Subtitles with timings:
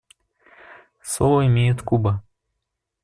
[1.03, 2.23] Слово имеет Куба.